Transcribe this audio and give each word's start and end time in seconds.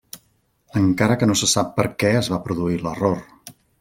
Encara 0.79 1.17
que 1.23 1.27
no 1.31 1.35
se 1.41 1.49
sap 1.53 1.69
perquè 1.77 2.11
es 2.23 2.31
va 2.35 2.41
produir 2.49 2.81
l'error. 2.87 3.23